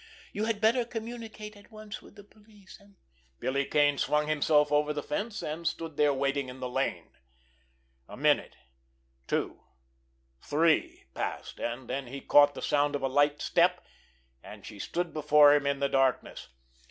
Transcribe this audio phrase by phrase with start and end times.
[0.33, 2.95] You had better communicate at once with the police, and——"
[3.39, 7.11] Billy Kane swung himself over the fence, and stood there waiting in the lane.
[8.09, 8.55] A minute,
[9.27, 9.61] two,
[10.41, 13.85] three passed, and then he caught the sound of a light step,
[14.41, 16.47] and she stood before him in the darkness.